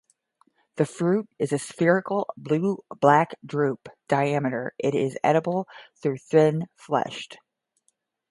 The 0.77 0.87
fruit 0.87 1.29
is 1.37 1.53
a 1.53 1.59
spherical, 1.59 2.27
blue-black 2.35 3.35
drupe, 3.45 3.87
diameter; 4.07 4.73
it 4.79 4.95
is 4.95 5.15
edible, 5.23 5.67
though 6.01 6.15
thin-fleshed. 6.19 7.37